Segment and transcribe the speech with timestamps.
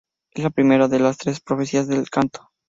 [0.33, 2.49] Es la primera de las tres profecías del canto.